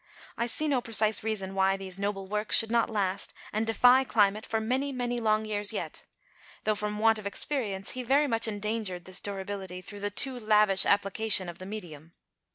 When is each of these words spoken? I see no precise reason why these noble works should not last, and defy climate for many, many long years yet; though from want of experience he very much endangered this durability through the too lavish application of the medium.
I 0.35 0.47
see 0.47 0.67
no 0.67 0.81
precise 0.81 1.23
reason 1.23 1.53
why 1.53 1.77
these 1.77 1.99
noble 1.99 2.25
works 2.25 2.57
should 2.57 2.71
not 2.71 2.89
last, 2.89 3.35
and 3.53 3.67
defy 3.67 4.03
climate 4.03 4.47
for 4.47 4.59
many, 4.59 4.91
many 4.91 5.19
long 5.19 5.45
years 5.45 5.71
yet; 5.71 6.05
though 6.63 6.73
from 6.73 6.97
want 6.97 7.19
of 7.19 7.27
experience 7.27 7.91
he 7.91 8.01
very 8.01 8.25
much 8.25 8.47
endangered 8.47 9.05
this 9.05 9.19
durability 9.21 9.79
through 9.79 9.99
the 9.99 10.09
too 10.09 10.39
lavish 10.39 10.87
application 10.87 11.47
of 11.47 11.59
the 11.59 11.67
medium. 11.67 12.13